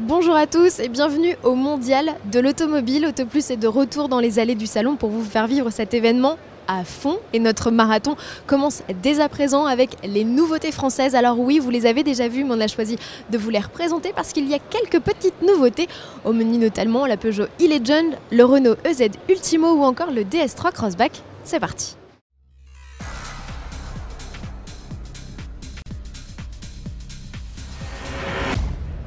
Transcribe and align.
Bonjour 0.00 0.34
à 0.34 0.48
tous 0.48 0.80
et 0.80 0.88
bienvenue 0.88 1.36
au 1.44 1.54
Mondial 1.54 2.16
de 2.32 2.40
l'automobile. 2.40 3.06
Autoplus 3.06 3.52
est 3.52 3.56
de 3.56 3.68
retour 3.68 4.08
dans 4.08 4.18
les 4.18 4.40
allées 4.40 4.56
du 4.56 4.66
salon 4.66 4.96
pour 4.96 5.08
vous 5.08 5.22
faire 5.22 5.46
vivre 5.46 5.70
cet 5.70 5.94
événement 5.94 6.36
à 6.66 6.82
fond 6.82 7.18
et 7.32 7.38
notre 7.38 7.70
marathon 7.70 8.16
commence 8.48 8.82
dès 9.04 9.20
à 9.20 9.28
présent 9.28 9.66
avec 9.66 9.90
les 10.02 10.24
nouveautés 10.24 10.72
françaises. 10.72 11.14
Alors 11.14 11.38
oui, 11.38 11.60
vous 11.60 11.70
les 11.70 11.86
avez 11.86 12.02
déjà 12.02 12.26
vues, 12.26 12.42
mais 12.42 12.54
on 12.54 12.60
a 12.60 12.66
choisi 12.66 12.98
de 13.30 13.38
vous 13.38 13.50
les 13.50 13.60
représenter 13.60 14.12
parce 14.12 14.32
qu'il 14.32 14.48
y 14.48 14.54
a 14.54 14.58
quelques 14.58 14.98
petites 15.00 15.40
nouveautés 15.42 15.86
au 16.24 16.32
menu 16.32 16.58
notamment 16.58 17.06
la 17.06 17.16
Peugeot 17.16 17.46
e-Legend, 17.60 18.16
le 18.32 18.44
Renault 18.44 18.74
EZ 18.84 19.10
Ultimo 19.28 19.74
ou 19.74 19.84
encore 19.84 20.10
le 20.10 20.22
DS3 20.22 20.72
Crossback. 20.72 21.22
C'est 21.44 21.60
parti 21.60 21.94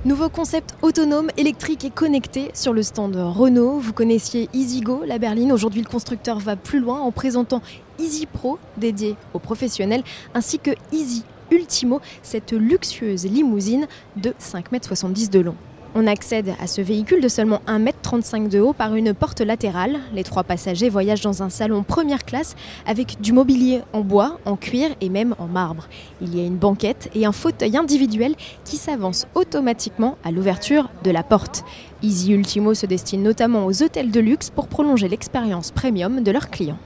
Nouveau 0.06 0.30
concept 0.30 0.76
autonome, 0.84 1.32
électrique 1.38 1.84
et 1.84 1.90
connecté 1.90 2.52
sur 2.54 2.72
le 2.72 2.84
stand 2.84 3.16
Renault. 3.16 3.80
Vous 3.80 3.94
connaissiez 3.94 4.48
EasyGo, 4.54 5.04
la 5.06 5.18
berline. 5.18 5.52
Aujourd'hui, 5.52 5.82
le 5.82 5.90
constructeur 5.90 6.38
va 6.38 6.56
plus 6.56 6.80
loin 6.80 7.00
en 7.00 7.12
présentant 7.12 7.64
Easy 7.98 8.28
Pro, 8.28 8.60
dédié 8.78 9.16
aux 9.34 9.40
professionnels, 9.40 10.04
ainsi 10.36 10.60
que 10.60 10.72
Easy 10.92 11.24
Ultimo, 11.50 12.00
cette 12.22 12.52
luxueuse 12.52 13.26
limousine 13.26 13.88
de 14.16 14.36
5,70 14.40 15.06
m 15.06 15.30
de 15.30 15.40
long. 15.40 15.56
On 15.96 16.06
accède 16.06 16.54
à 16.62 16.68
ce 16.68 16.82
véhicule 16.82 17.22
de 17.22 17.28
seulement 17.28 17.62
1m35 17.68 18.50
de 18.50 18.60
haut 18.60 18.74
par 18.74 18.96
une 18.96 19.14
porte 19.14 19.42
latérale. 19.42 20.00
Les 20.14 20.24
trois 20.24 20.44
passagers 20.44 20.90
voyagent 20.90 21.22
dans 21.22 21.44
un 21.44 21.50
salon 21.50 21.84
première 21.84 22.26
classe 22.26 22.56
avec 22.86 23.20
du 23.22 23.34
mobilier 23.34 23.82
en 23.94 24.02
bois, 24.02 24.40
en 24.46 24.58
cuir 24.58 24.90
et 25.02 25.10
même 25.10 25.34
en 25.40 25.48
marbre. 25.48 25.88
Il 26.22 26.38
y 26.38 26.42
a 26.42 26.46
une 26.46 26.58
banquette 26.58 27.10
et 27.16 27.26
un 27.26 27.32
fauteuil 27.32 27.78
individuel 27.78 28.36
qui 28.64 28.78
s'avance 28.78 29.28
automatiquement 29.34 30.18
à 30.24 30.32
l'ouverture 30.32 30.90
de 31.04 31.12
la 31.12 31.24
porte. 31.24 31.64
Easy 32.04 32.34
Ultimo 32.34 32.74
se 32.74 32.86
destine 32.86 33.24
notamment 33.24 33.66
aux 33.66 33.82
hôtels 33.82 34.12
de 34.12 34.20
luxe 34.20 34.50
pour 34.50 34.68
prolonger 34.68 35.08
l'expérience 35.08 35.72
premium 35.72 36.22
de 36.22 36.32
leurs 36.32 36.50
clients. 36.50 36.80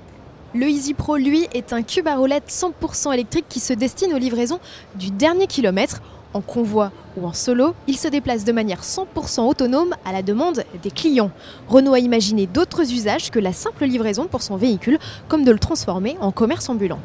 Le 0.54 0.68
Easy 0.68 0.94
Pro, 0.94 1.16
lui, 1.16 1.48
est 1.54 1.72
un 1.72 1.82
cube 1.82 2.08
à 2.08 2.16
roulettes 2.16 2.50
100% 2.50 3.14
électrique 3.14 3.46
qui 3.48 3.62
se 3.62 3.72
destine 3.72 4.14
aux 4.14 4.18
livraisons 4.18 4.60
du 4.96 5.10
dernier 5.10 5.48
kilomètre 5.48 6.02
en 6.34 6.42
convoi 6.42 6.92
ou 7.18 7.26
en 7.26 7.34
solo, 7.34 7.76
il 7.88 7.98
se 7.98 8.08
déplace 8.08 8.46
de 8.46 8.52
manière 8.52 8.82
100% 8.82 9.42
autonome 9.48 9.96
à 10.06 10.12
la 10.12 10.22
demande 10.22 10.64
des 10.82 10.92
clients. 10.92 11.32
Renault 11.68 11.94
a 11.94 12.00
imaginé 12.00 12.48
d'autres 12.48 12.92
usages 12.92 13.32
que 13.32 13.40
la 13.40 13.54
simple 13.54 13.86
livraison 13.86 14.28
pour 14.28 14.42
son 14.42 14.56
véhicule, 14.56 15.00
comme 15.28 15.44
de 15.44 15.52
le 15.52 15.60
transformer 15.60 16.18
en 16.22 16.32
commerce 16.32 16.70
ambulant. 16.70 17.00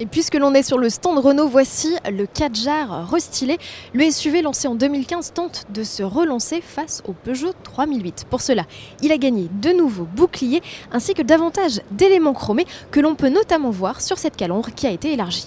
Et 0.00 0.06
puisque 0.06 0.34
l'on 0.34 0.54
est 0.54 0.64
sur 0.64 0.78
le 0.78 0.90
stand 0.90 1.18
Renault, 1.18 1.46
voici 1.46 1.94
le 2.10 2.26
Kadjar 2.26 3.08
restylé. 3.08 3.58
Le 3.92 4.10
SUV 4.10 4.42
lancé 4.42 4.66
en 4.66 4.74
2015 4.74 5.32
tente 5.32 5.66
de 5.70 5.84
se 5.84 6.02
relancer 6.02 6.60
face 6.60 7.00
au 7.06 7.12
Peugeot 7.12 7.52
3008. 7.62 8.26
Pour 8.28 8.40
cela, 8.40 8.64
il 9.02 9.12
a 9.12 9.18
gagné 9.18 9.48
de 9.62 9.70
nouveaux 9.70 10.08
boucliers 10.16 10.62
ainsi 10.90 11.14
que 11.14 11.22
davantage 11.22 11.80
d'éléments 11.92 12.32
chromés 12.32 12.66
que 12.90 12.98
l'on 12.98 13.14
peut 13.14 13.28
notamment 13.28 13.70
voir 13.70 14.00
sur 14.00 14.18
cette 14.18 14.36
calandre 14.36 14.74
qui 14.74 14.88
a 14.88 14.90
été 14.90 15.12
élargie. 15.12 15.46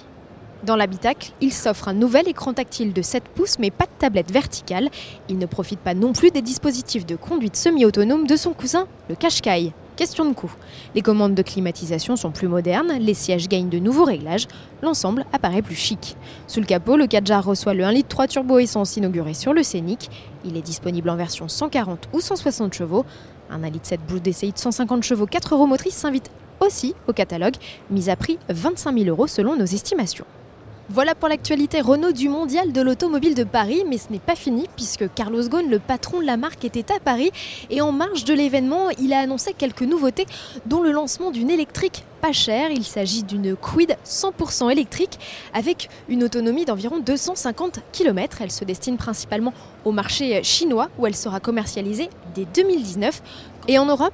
Dans 0.64 0.76
l'habitacle, 0.76 1.34
il 1.40 1.54
s'offre 1.54 1.88
un 1.88 1.94
nouvel 1.94 2.28
écran 2.28 2.52
tactile 2.52 2.92
de 2.92 3.02
7 3.04 3.24
pouces 3.36 3.60
mais 3.60 3.70
pas 3.70 3.86
de 3.86 3.92
tablette 4.00 4.32
verticale. 4.32 4.90
Il 5.30 5.38
ne 5.38 5.46
profite 5.46 5.80
pas 5.80 5.94
non 5.94 6.14
plus 6.14 6.32
des 6.32 6.42
dispositifs 6.42 7.06
de 7.06 7.16
conduite 7.16 7.56
semi-autonome 7.56 8.26
de 8.26 8.36
son 8.36 8.54
cousin, 8.54 8.88
le 9.08 9.16
Qashqai. 9.16 9.72
Question 9.96 10.26
de 10.26 10.34
coût. 10.34 10.52
Les 10.96 11.02
commandes 11.02 11.36
de 11.36 11.42
climatisation 11.42 12.16
sont 12.16 12.32
plus 12.32 12.48
modernes, 12.48 12.94
les 13.00 13.14
sièges 13.14 13.48
gagnent 13.48 13.70
de 13.70 13.80
nouveaux 13.80 14.04
réglages, 14.04 14.48
l'ensemble 14.82 15.26
apparaît 15.32 15.62
plus 15.62 15.76
chic. 15.76 16.16
Sous 16.48 16.60
le 16.60 16.66
capot, 16.66 16.98
le 16.98 17.08
Kadjar 17.08 17.44
reçoit 17.44 17.74
le 17.74 17.84
1 17.84 17.92
litre 17.92 18.10
3 18.10 18.28
turbo 18.28 18.60
essence 18.60 18.98
inauguré 18.98 19.34
sur 19.34 19.54
le 19.54 19.64
Scénic. 19.64 20.10
Il 20.44 20.58
est 20.58 20.62
disponible 20.62 21.10
en 21.10 21.16
version 21.16 21.48
140 21.48 22.10
ou 22.14 22.20
160 22.20 22.74
chevaux. 22.74 23.06
Un 23.50 23.64
1 23.64 23.70
litre 23.70 23.88
7 23.88 24.02
Blue 24.08 24.20
DCI 24.20 24.54
de 24.54 24.58
150 24.58 25.04
chevaux 25.04 25.28
4 25.28 25.54
euros 25.54 25.68
motrices 25.68 25.96
s'invite 25.96 26.30
aussi 26.60 26.96
au 27.08 27.14
catalogue, 27.14 27.56
mise 27.90 28.10
à 28.10 28.16
prix 28.16 28.40
25 28.50 28.98
000 28.98 29.10
euros 29.10 29.28
selon 29.28 29.56
nos 29.56 29.66
estimations. 29.66 30.26
Voilà 30.90 31.16
pour 31.16 31.28
l'actualité 31.28 31.82
Renault 31.82 32.14
du 32.14 32.30
Mondial 32.30 32.72
de 32.72 32.80
l'Automobile 32.80 33.36
de 33.36 33.44
Paris, 33.44 33.84
mais 33.86 33.98
ce 33.98 34.10
n'est 34.10 34.20
pas 34.20 34.38
fini 34.38 34.68
puisque 34.78 35.14
Carlos 35.14 35.44
Ghosn, 35.50 35.70
le 35.70 35.80
patron 35.80 36.22
de 36.22 36.26
la 36.26 36.38
marque, 36.38 36.64
était 36.64 36.94
à 36.94 37.00
Paris 37.02 37.32
et 37.70 37.82
en 37.82 37.92
marge 37.92 38.24
de 38.24 38.34
l'événement, 38.34 38.90
il 38.98 39.12
a 39.12 39.20
annoncé 39.20 39.52
quelques 39.52 39.82
nouveautés 39.82 40.26
dont 40.66 40.82
le 40.82 40.94
lancement 40.94 41.30
d'une 41.30 41.50
électrique 41.50 42.06
pas 42.22 42.32
chère. 42.32 42.72
Il 42.72 42.86
s'agit 42.86 43.24
d'une 43.24 43.58
Quid 43.58 43.98
100% 44.06 44.72
électrique 44.72 45.20
avec 45.54 45.90
une 46.08 46.24
autonomie 46.24 46.64
d'environ 46.64 47.00
250 47.00 47.82
km. 47.92 48.42
Elle 48.42 48.52
se 48.52 48.64
destine 48.64 48.96
principalement 48.96 49.54
au 49.84 49.92
marché 49.92 50.42
chinois 50.44 50.88
où 50.98 51.06
elle 51.06 51.18
sera 51.18 51.42
commercialisée 51.42 52.10
dès 52.34 52.46
2019 52.46 53.22
et 53.68 53.78
en 53.78 53.88
Europe 53.88 54.14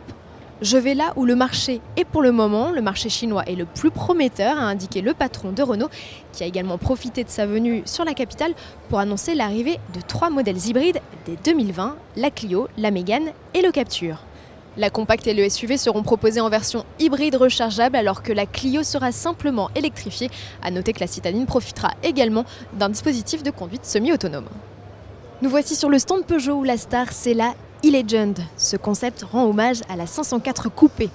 je 0.61 0.77
vais 0.77 0.93
là 0.93 1.13
où 1.15 1.25
le 1.25 1.35
marché 1.35 1.81
est 1.97 2.05
pour 2.05 2.21
le 2.21 2.31
moment. 2.31 2.71
Le 2.71 2.81
marché 2.81 3.09
chinois 3.09 3.43
est 3.47 3.55
le 3.55 3.65
plus 3.65 3.91
prometteur, 3.91 4.57
a 4.57 4.61
indiqué 4.61 5.01
le 5.01 5.13
patron 5.13 5.51
de 5.51 5.61
Renault, 5.61 5.89
qui 6.31 6.43
a 6.43 6.45
également 6.45 6.77
profité 6.77 7.23
de 7.23 7.29
sa 7.29 7.45
venue 7.45 7.81
sur 7.85 8.05
la 8.05 8.13
capitale 8.13 8.53
pour 8.89 8.99
annoncer 8.99 9.35
l'arrivée 9.35 9.79
de 9.93 10.01
trois 10.01 10.29
modèles 10.29 10.67
hybrides 10.67 11.01
dès 11.25 11.37
2020, 11.43 11.97
la 12.15 12.31
Clio, 12.31 12.67
la 12.77 12.91
Mégane 12.91 13.31
et 13.53 13.61
le 13.61 13.71
Capture. 13.71 14.19
La 14.75 14.89
compacte 14.89 15.27
et 15.27 15.35
le 15.35 15.47
SUV 15.47 15.77
seront 15.77 16.01
proposés 16.01 16.41
en 16.41 16.49
version 16.49 16.83
hybride 16.97 17.35
rechargeable 17.35 17.95
alors 17.95 18.23
que 18.23 18.33
la 18.33 18.47
Clio 18.47 18.81
sera 18.81 19.11
simplement 19.11 19.69
électrifiée. 19.75 20.31
A 20.63 20.71
noter 20.71 20.93
que 20.93 20.99
la 20.99 21.07
citadine 21.07 21.45
profitera 21.45 21.91
également 22.01 22.45
d'un 22.73 22.89
dispositif 22.89 23.43
de 23.43 23.51
conduite 23.51 23.85
semi-autonome. 23.85 24.47
Nous 25.43 25.49
voici 25.49 25.75
sur 25.75 25.89
le 25.89 25.99
stand 25.99 26.25
Peugeot 26.25 26.53
où 26.53 26.63
la 26.63 26.77
star 26.77 27.11
c'est 27.11 27.33
la 27.33 27.53
e-Legend. 27.83 28.39
Ce 28.57 28.77
concept 28.77 29.23
rend 29.23 29.45
hommage 29.45 29.81
à 29.89 29.95
la 29.95 30.07
504 30.07 30.69
coupée. 30.69 31.09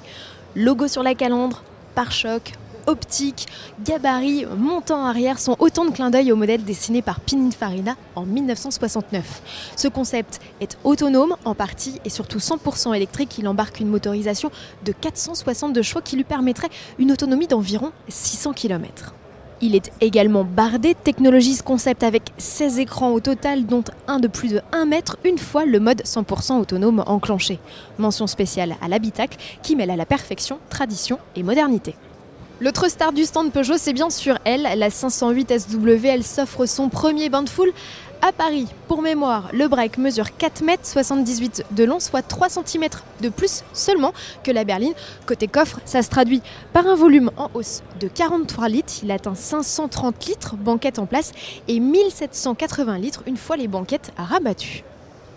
Logo 0.55 0.89
sur 0.89 1.03
la 1.03 1.15
calandre, 1.15 1.63
pare-choc, 1.95 2.53
optique, 2.87 3.47
gabarit, 3.85 4.47
montant 4.57 5.05
arrière 5.05 5.39
sont 5.39 5.57
autant 5.59 5.85
de 5.85 5.91
clins 5.91 6.11
d'œil 6.11 6.33
au 6.33 6.37
modèle 6.37 6.65
dessiné 6.65 7.03
par 7.03 7.21
Pininfarina 7.21 7.97
en 8.17 8.25
1969. 8.25 9.73
Ce 9.77 9.89
concept 9.89 10.41
est 10.61 10.79
autonome 10.85 11.37
en 11.45 11.55
partie 11.55 12.01
et 12.05 12.11
surtout 12.11 12.39
100% 12.39 12.95
électrique. 12.95 13.39
Il 13.39 13.47
embarque 13.47 13.81
une 13.81 13.89
motorisation 13.89 14.51
de 14.85 14.93
462 14.93 15.83
chevaux 15.83 16.01
qui 16.03 16.17
lui 16.17 16.25
permettrait 16.25 16.71
une 16.99 17.13
autonomie 17.13 17.47
d'environ 17.47 17.93
600 18.09 18.55
km. 18.55 19.15
Il 19.61 19.75
est 19.75 19.91
également 20.01 20.45
bardé 20.45 20.95
de 20.95 20.99
technologies 20.99 21.59
concept 21.65 22.05
avec 22.05 22.23
16 22.39 22.79
écrans 22.79 23.11
au 23.11 23.19
total, 23.19 23.67
dont 23.67 23.83
un 24.07 24.21
de 24.21 24.29
plus 24.29 24.53
de 24.53 24.61
1 24.73 24.85
mètre, 24.85 25.19
une 25.25 25.39
fois 25.39 25.65
le 25.65 25.81
mode 25.81 26.03
100% 26.03 26.61
autonome 26.61 27.03
enclenché. 27.07 27.59
Mention 27.99 28.29
spéciale 28.29 28.77
à 28.81 28.89
l'habitacle 28.89 29.37
qui 29.63 29.75
mêle 29.75 29.91
à 29.91 29.97
la 29.97 30.07
perfection 30.07 30.59
tradition 30.71 31.19
et 31.35 31.43
modernité. 31.43 31.97
L'autre 32.61 32.89
star 32.89 33.13
du 33.13 33.25
stand 33.25 33.53
Peugeot, 33.53 33.77
c'est 33.77 33.93
bien 33.93 34.11
sûr 34.11 34.37
elle, 34.45 34.63
la 34.63 34.91
508 34.91 35.61
SW. 35.61 36.07
Elle 36.07 36.25
s'offre 36.25 36.67
son 36.67 36.89
premier 36.89 37.29
bain 37.29 37.45
de 37.45 37.49
foule 37.49 37.73
à 38.21 38.33
Paris. 38.33 38.67
Pour 38.89 39.01
mémoire, 39.01 39.49
le 39.53 39.69
break 39.69 39.97
mesure 39.97 40.37
4 40.37 40.63
mètres 40.63 40.85
78 40.85 41.67
de 41.71 41.85
long, 41.85 42.01
soit 42.01 42.23
3 42.23 42.49
cm 42.49 42.89
de 43.21 43.29
plus 43.29 43.63
seulement 43.73 44.13
que 44.43 44.51
la 44.51 44.65
berline. 44.65 44.95
Côté 45.25 45.47
coffre, 45.47 45.79
ça 45.85 46.03
se 46.03 46.11
traduit 46.11 46.43
par 46.73 46.85
un 46.89 46.97
volume 46.97 47.31
en 47.37 47.49
hausse 47.55 47.85
de 48.01 48.09
43 48.09 48.69
litres. 48.69 48.95
Il 49.05 49.13
atteint 49.13 49.37
530 49.37 50.27
litres, 50.27 50.57
banquette 50.57 50.99
en 50.99 51.07
place, 51.07 51.31
et 51.69 51.79
1780 51.79 52.99
litres 52.99 53.23
une 53.29 53.37
fois 53.37 53.57
les 53.57 53.69
banquettes 53.69 54.11
rabattues. 54.17 54.83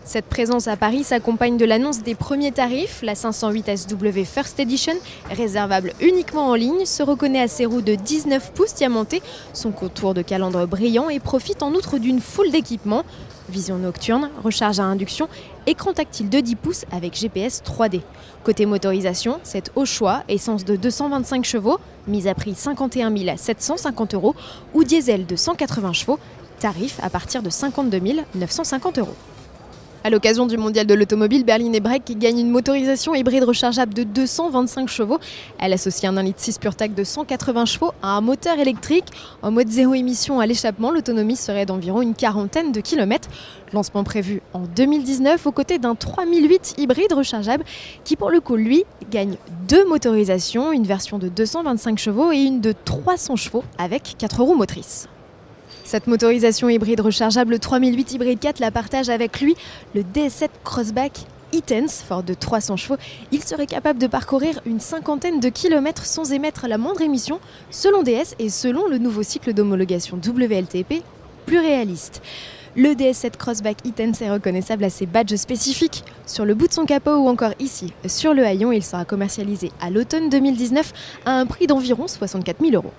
Cette 0.03 0.25
présence 0.25 0.67
à 0.67 0.75
Paris 0.75 1.03
s'accompagne 1.03 1.57
de 1.57 1.65
l'annonce 1.65 2.01
des 2.01 2.15
premiers 2.15 2.51
tarifs. 2.51 3.03
La 3.03 3.13
508 3.13 3.77
SW 3.77 4.23
First 4.25 4.59
Edition, 4.59 4.93
réservable 5.29 5.93
uniquement 6.01 6.47
en 6.47 6.55
ligne, 6.55 6.85
se 6.85 7.03
reconnaît 7.03 7.41
à 7.41 7.47
ses 7.47 7.67
roues 7.67 7.83
de 7.83 7.93
19 7.93 8.51
pouces 8.53 8.73
diamantés, 8.73 9.21
son 9.53 9.71
contour 9.71 10.15
de 10.15 10.23
calandre 10.23 10.65
brillant 10.65 11.09
et 11.09 11.19
profite 11.19 11.61
en 11.61 11.71
outre 11.73 11.99
d'une 11.99 12.19
foule 12.19 12.49
d'équipements. 12.49 13.03
Vision 13.47 13.77
nocturne, 13.77 14.31
recharge 14.43 14.79
à 14.79 14.85
induction, 14.85 15.29
écran 15.67 15.93
tactile 15.93 16.29
de 16.29 16.39
10 16.39 16.55
pouces 16.55 16.85
avec 16.91 17.15
GPS 17.15 17.61
3D. 17.61 18.01
Côté 18.43 18.65
motorisation, 18.65 19.39
c'est 19.43 19.71
au 19.75 19.85
choix 19.85 20.23
essence 20.27 20.65
de 20.65 20.77
225 20.77 21.45
chevaux, 21.45 21.79
mise 22.07 22.27
à 22.27 22.33
prix 22.33 22.55
51 22.55 23.37
750 23.37 24.15
euros, 24.15 24.35
ou 24.73 24.83
diesel 24.83 25.27
de 25.27 25.35
180 25.35 25.93
chevaux, 25.93 26.17
tarif 26.59 26.99
à 27.03 27.11
partir 27.11 27.43
de 27.43 27.51
52 27.51 28.01
950 28.33 28.97
euros. 28.97 29.15
À 30.03 30.09
l'occasion 30.09 30.47
du 30.47 30.57
mondial 30.57 30.87
de 30.87 30.95
l'automobile, 30.95 31.45
Berlin 31.45 31.69
Break 31.79 32.17
gagne 32.17 32.39
une 32.39 32.49
motorisation 32.49 33.13
hybride 33.13 33.43
rechargeable 33.43 33.93
de 33.93 34.01
225 34.01 34.89
chevaux. 34.89 35.19
Elle 35.59 35.73
associe 35.73 36.11
un 36.11 36.15
1,6 36.15 36.23
litre 36.23 36.59
pure 36.59 36.73
tac 36.73 36.95
de 36.95 37.03
180 37.03 37.65
chevaux 37.65 37.91
à 38.01 38.17
un 38.17 38.21
moteur 38.21 38.57
électrique. 38.57 39.05
En 39.43 39.51
mode 39.51 39.67
zéro 39.67 39.93
émission 39.93 40.39
à 40.39 40.47
l'échappement, 40.47 40.89
l'autonomie 40.89 41.35
serait 41.35 41.67
d'environ 41.67 42.01
une 42.01 42.15
quarantaine 42.15 42.71
de 42.71 42.81
kilomètres. 42.81 43.29
Lancement 43.73 44.03
prévu 44.03 44.41
en 44.53 44.61
2019 44.61 45.45
aux 45.45 45.51
côtés 45.51 45.77
d'un 45.77 45.93
3008 45.93 46.73
hybride 46.79 47.13
rechargeable 47.13 47.63
qui 48.03 48.15
pour 48.15 48.31
le 48.31 48.41
coup 48.41 48.55
lui 48.55 48.85
gagne 49.11 49.35
deux 49.67 49.87
motorisations, 49.87 50.71
une 50.71 50.87
version 50.87 51.19
de 51.19 51.29
225 51.29 51.99
chevaux 51.99 52.31
et 52.31 52.39
une 52.39 52.59
de 52.59 52.73
300 52.85 53.35
chevaux 53.35 53.63
avec 53.77 54.15
4 54.17 54.41
roues 54.41 54.55
motrices. 54.55 55.07
Cette 55.83 56.07
motorisation 56.07 56.69
hybride 56.69 57.01
rechargeable 57.01 57.59
3008 57.59 58.13
hybride 58.13 58.39
4 58.39 58.59
la 58.59 58.71
partage 58.71 59.09
avec 59.09 59.41
lui 59.41 59.55
le 59.93 60.01
DS7 60.03 60.49
Crossback 60.63 61.25
e-Tense, 61.53 62.01
fort 62.07 62.23
de 62.23 62.33
300 62.33 62.77
chevaux, 62.77 62.97
il 63.31 63.43
serait 63.43 63.65
capable 63.67 63.99
de 63.99 64.07
parcourir 64.07 64.61
une 64.65 64.79
cinquantaine 64.79 65.39
de 65.39 65.49
kilomètres 65.49 66.05
sans 66.05 66.31
émettre 66.31 66.67
la 66.67 66.77
moindre 66.77 67.01
émission, 67.01 67.39
selon 67.69 68.03
DS 68.03 68.35
et 68.39 68.49
selon 68.49 68.87
le 68.87 68.97
nouveau 68.97 69.23
cycle 69.23 69.53
d'homologation 69.53 70.17
WLTP 70.17 71.03
plus 71.45 71.59
réaliste. 71.59 72.21
Le 72.77 72.91
DS7 72.91 73.35
Crossback 73.35 73.79
e-Tense 73.85 74.21
est 74.21 74.31
reconnaissable 74.31 74.85
à 74.85 74.89
ses 74.89 75.05
badges 75.05 75.35
spécifiques. 75.35 76.05
Sur 76.25 76.45
le 76.45 76.53
bout 76.53 76.69
de 76.69 76.73
son 76.73 76.85
capot 76.85 77.17
ou 77.17 77.27
encore 77.27 77.51
ici, 77.59 77.91
sur 78.07 78.33
le 78.33 78.45
haillon, 78.45 78.71
il 78.71 78.83
sera 78.83 79.03
commercialisé 79.03 79.73
à 79.81 79.89
l'automne 79.89 80.29
2019 80.29 80.93
à 81.25 81.31
un 81.31 81.45
prix 81.45 81.67
d'environ 81.67 82.07
64 82.07 82.61
000 82.61 82.73
euros. 82.75 82.93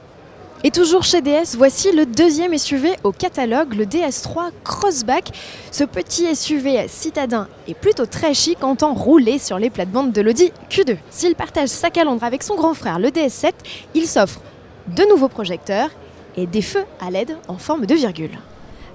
Et 0.64 0.70
toujours 0.70 1.02
chez 1.02 1.22
DS, 1.22 1.56
voici 1.56 1.90
le 1.90 2.06
deuxième 2.06 2.56
SUV 2.56 2.90
au 3.02 3.10
catalogue, 3.10 3.74
le 3.74 3.84
DS3 3.84 4.52
Crossback. 4.62 5.32
Ce 5.72 5.82
petit 5.82 6.36
SUV 6.36 6.86
citadin 6.86 7.48
est 7.66 7.74
plutôt 7.74 8.06
très 8.06 8.32
chic 8.32 8.62
en 8.62 8.76
temps 8.76 8.94
rouler 8.94 9.40
sur 9.40 9.58
les 9.58 9.70
plates-bandes 9.70 10.12
de 10.12 10.20
l'Audi 10.20 10.52
Q2. 10.70 10.98
S'il 11.10 11.34
partage 11.34 11.68
sa 11.68 11.90
calandre 11.90 12.22
avec 12.22 12.44
son 12.44 12.54
grand 12.54 12.74
frère, 12.74 13.00
le 13.00 13.08
DS7, 13.08 13.50
il 13.94 14.06
s'offre 14.06 14.40
de 14.86 15.02
nouveaux 15.10 15.28
projecteurs 15.28 15.90
et 16.36 16.46
des 16.46 16.62
feux 16.62 16.84
à 17.00 17.10
LED 17.10 17.36
en 17.48 17.58
forme 17.58 17.84
de 17.84 17.96
virgule. 17.96 18.38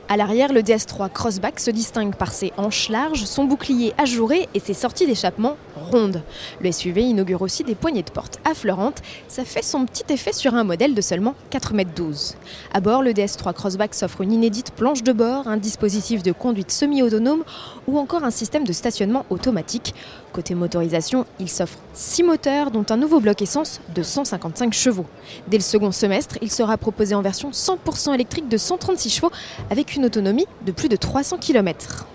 À 0.10 0.16
l'arrière, 0.16 0.54
le 0.54 0.62
DS3 0.62 1.10
Crossback 1.10 1.60
se 1.60 1.70
distingue 1.70 2.16
par 2.16 2.32
ses 2.32 2.54
hanches 2.56 2.88
larges, 2.88 3.26
son 3.26 3.44
bouclier 3.44 3.94
ajouré 3.98 4.48
et 4.54 4.62
ses 4.62 4.74
sorties 4.74 5.06
d'échappement 5.06 5.58
rondes. 5.76 6.22
Le 6.62 6.72
SUV 6.72 7.02
inaugure 7.02 7.42
aussi 7.42 7.66
des 7.66 7.76
poignées 7.76 8.04
de 8.04 8.10
porte 8.10 8.40
affleurantes. 8.46 9.02
Ça 9.28 9.44
fait 9.44 9.62
son 9.62 9.86
petit 9.86 10.06
effet 10.14 10.32
sur 10.32 10.56
un 10.56 10.64
modèle 10.64 10.96
de 10.96 11.02
seulement 11.02 11.36
4,12 11.52 12.36
m. 12.36 12.40
À 12.74 12.80
bord, 12.80 13.04
le 13.04 13.12
DS3 13.12 13.54
Crossback 13.54 13.94
s'offre 13.94 14.22
une 14.22 14.32
inédite 14.32 14.72
planche 14.72 15.04
de 15.04 15.12
bord, 15.12 15.50
un 15.50 15.58
dispositif 15.58 16.24
de 16.24 16.32
conduite 16.32 16.72
semi-autonome 16.72 17.44
ou 17.86 18.00
encore 18.00 18.24
un 18.24 18.32
système 18.32 18.64
de 18.64 18.72
stationnement 18.72 19.26
automatique. 19.30 19.94
Côté 20.32 20.56
motorisation, 20.56 21.26
il 21.40 21.50
s'offre 21.50 21.80
6 21.94 22.24
moteurs, 22.24 22.72
dont 22.72 22.86
un 22.90 22.98
nouveau 22.98 23.20
bloc 23.20 23.42
essence 23.42 23.82
de 23.94 24.04
155 24.04 24.72
chevaux. 24.72 25.06
Dès 25.48 25.58
le 25.58 25.64
second 25.64 25.92
semestre, 25.92 26.38
il 26.42 26.52
sera 26.52 26.78
proposé 26.78 27.14
en 27.16 27.22
version 27.22 27.52
100% 27.52 28.14
électrique 28.14 28.48
de 28.48 28.58
136 28.58 29.10
chevaux 29.10 29.32
avec 29.70 29.96
une 29.96 29.97
autonomie 30.06 30.48
de 30.66 30.72
plus 30.72 30.90
de 30.90 30.96
300 30.96 31.38
km. 31.38 32.08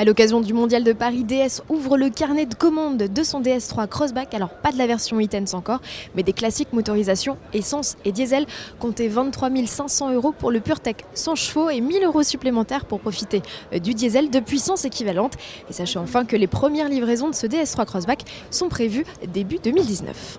À 0.00 0.04
l'occasion 0.04 0.40
du 0.40 0.54
Mondial 0.54 0.84
de 0.84 0.92
Paris, 0.92 1.24
DS 1.24 1.60
ouvre 1.68 1.98
le 1.98 2.08
carnet 2.08 2.46
de 2.46 2.54
commandes 2.54 2.98
de 2.98 3.22
son 3.24 3.40
DS3 3.40 3.88
Crossback. 3.88 4.32
Alors 4.32 4.50
pas 4.50 4.70
de 4.70 4.78
la 4.78 4.86
version 4.86 5.18
e 5.18 5.56
encore, 5.56 5.80
mais 6.14 6.22
des 6.22 6.32
classiques 6.32 6.72
motorisations 6.72 7.36
essence 7.52 7.96
et 8.04 8.12
diesel. 8.12 8.46
Comptez 8.78 9.08
23 9.08 9.50
500 9.66 10.12
euros 10.12 10.30
pour 10.30 10.52
le 10.52 10.60
PureTech 10.60 11.04
100 11.14 11.34
chevaux 11.34 11.68
et 11.68 11.80
1000 11.80 12.04
euros 12.04 12.22
supplémentaires 12.22 12.84
pour 12.84 13.00
profiter 13.00 13.42
euh, 13.72 13.80
du 13.80 13.92
diesel 13.92 14.30
de 14.30 14.38
puissance 14.38 14.84
équivalente. 14.84 15.34
Et 15.68 15.72
sachez 15.72 15.98
enfin 15.98 16.24
que 16.24 16.36
les 16.36 16.46
premières 16.46 16.88
livraisons 16.88 17.28
de 17.28 17.34
ce 17.34 17.48
DS3 17.48 17.84
Crossback 17.84 18.22
sont 18.52 18.68
prévues 18.68 19.04
début 19.26 19.58
2019. 19.58 20.38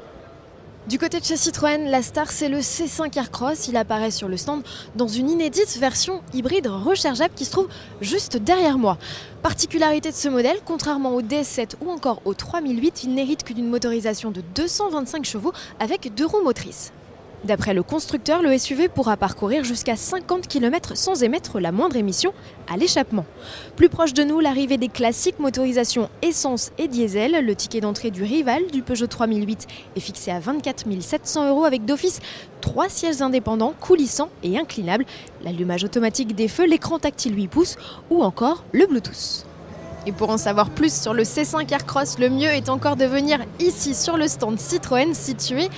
Du 0.90 0.98
côté 0.98 1.20
de 1.20 1.24
chez 1.24 1.38
Citroën, 1.38 1.88
la 1.88 2.02
star 2.02 2.32
c'est 2.32 2.50
le 2.50 2.62
C5 2.62 3.16
Aircross. 3.16 3.68
Il 3.68 3.78
apparaît 3.78 4.10
sur 4.10 4.28
le 4.28 4.38
stand 4.38 4.64
dans 4.96 5.08
une 5.08 5.30
inédite 5.30 5.78
version 5.78 6.24
hybride 6.34 6.66
rechargeable 6.66 7.36
qui 7.36 7.46
se 7.46 7.52
trouve 7.52 7.68
juste 8.02 8.38
derrière 8.38 8.80
moi. 8.80 8.98
Particularité 9.44 10.10
de 10.10 10.16
ce 10.16 10.30
modèle, 10.30 10.58
contrairement 10.66 11.14
au 11.14 11.22
DS7 11.22 11.76
ou 11.82 11.92
encore 11.92 12.24
au 12.26 12.34
3008, 12.34 13.04
il 13.04 13.14
n'hérite 13.14 13.44
que 13.44 13.54
d'une 13.54 13.70
motorisation 13.70 14.32
de 14.32 14.42
225 14.56 15.26
chevaux 15.26 15.54
avec 15.80 16.12
deux 16.16 16.26
roues 16.26 16.44
motrices. 16.44 16.92
D'après 17.46 17.74
le 17.74 17.84
constructeur, 17.84 18.42
le 18.42 18.58
SUV 18.58 18.90
pourra 18.90 19.16
parcourir 19.16 19.64
jusqu'à 19.64 19.96
50 19.96 20.48
km 20.48 20.98
sans 20.98 21.24
émettre 21.24 21.60
la 21.60 21.72
moindre 21.72 21.96
émission 21.96 22.34
à 22.68 22.76
l'échappement. 22.76 23.26
Plus 23.78 23.88
proche 23.88 24.14
de 24.14 24.24
nous, 24.24 24.42
l'arrivée 24.42 24.78
des 24.78 24.90
classiques 24.90 25.40
motorisations 25.40 26.10
essence 26.22 26.72
et 26.78 26.90
diesel. 26.90 27.46
Le 27.46 27.56
ticket 27.56 27.80
d'entrée 27.80 28.12
du 28.12 28.24
rival 28.24 28.68
du 28.68 28.82
Peugeot 28.82 29.08
3008 29.08 29.68
est 29.96 30.00
fixé 30.02 30.32
à 30.32 30.40
24 30.40 30.86
700 31.00 31.50
euros 31.50 31.64
avec 31.64 31.86
d'office 31.86 32.20
trois 32.60 32.90
sièges 32.90 33.22
indépendants, 33.22 33.74
coulissants 33.80 34.30
et 34.44 34.58
inclinables, 34.58 35.06
l'allumage 35.44 35.86
automatique 35.86 36.36
des 36.36 36.50
feux, 36.50 36.66
l'écran 36.66 37.00
tactile 37.00 37.36
8 37.36 37.48
pouces 37.48 37.78
ou 38.10 38.22
encore 38.22 38.66
le 38.74 38.86
Bluetooth. 38.86 39.49
Et 40.06 40.12
pour 40.12 40.30
en 40.30 40.38
savoir 40.38 40.70
plus 40.70 40.94
sur 40.94 41.14
le 41.14 41.24
C5 41.24 41.72
Aircross, 41.72 42.18
le 42.20 42.30
mieux 42.30 42.50
est 42.50 42.70
encore 42.70 42.96
de 42.96 43.06
venir 43.06 43.40
ici 43.60 43.94
sur 43.94 44.18
le 44.18 44.28
stand 44.28 44.60
Citroën 44.60 45.14
situé 45.14 45.70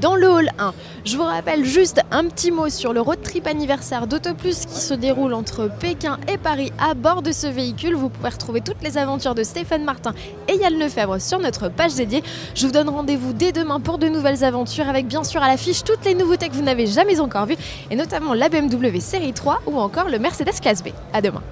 dans 0.00 0.16
le 0.16 0.28
hall 0.28 0.50
1. 0.58 0.74
Je 1.04 1.16
vous 1.16 1.22
rappelle 1.22 1.64
juste 1.64 2.00
un 2.10 2.24
petit 2.24 2.50
mot 2.50 2.68
sur 2.68 2.92
le 2.92 3.00
road 3.00 3.22
trip 3.22 3.46
anniversaire 3.46 4.06
d'Autoplus 4.06 4.66
qui 4.68 4.80
se 4.80 4.94
déroule 4.94 5.34
entre 5.34 5.70
Pékin 5.80 6.18
et 6.28 6.38
Paris 6.38 6.72
à 6.78 6.94
bord 6.94 7.22
de 7.22 7.32
ce 7.32 7.46
véhicule. 7.46 7.94
Vous 7.94 8.10
pouvez 8.10 8.28
retrouver 8.28 8.60
toutes 8.60 8.82
les 8.82 8.98
aventures 8.98 9.34
de 9.34 9.42
Stéphane 9.42 9.84
Martin 9.84 10.14
et 10.48 10.56
Yann 10.56 10.78
Lefebvre 10.78 11.20
sur 11.20 11.38
notre 11.38 11.68
page 11.68 11.94
dédiée. 11.94 12.22
Je 12.54 12.66
vous 12.66 12.72
donne 12.72 12.88
rendez-vous 12.88 13.32
dès 13.32 13.52
demain 13.52 13.80
pour 13.80 13.98
de 13.98 14.08
nouvelles 14.08 14.44
aventures 14.44 14.88
avec 14.88 15.06
bien 15.06 15.24
sûr 15.24 15.42
à 15.42 15.48
l'affiche 15.48 15.84
toutes 15.84 16.04
les 16.04 16.14
nouveautés 16.14 16.48
que 16.48 16.54
vous 16.54 16.62
n'avez 16.62 16.86
jamais 16.86 17.20
encore 17.20 17.46
vues 17.46 17.56
et 17.90 17.96
notamment 17.96 18.34
la 18.34 18.48
BMW 18.48 19.00
série 19.00 19.32
3 19.32 19.62
ou 19.66 19.78
encore 19.78 20.08
le 20.08 20.18
Mercedes 20.18 20.60
classe 20.60 20.82
B. 20.82 20.88
À 21.12 21.20
demain. 21.20 21.42